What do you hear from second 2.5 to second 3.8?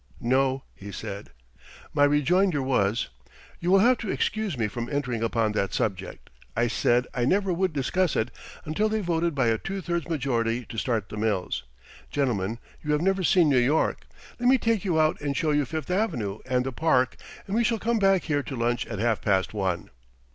was: "You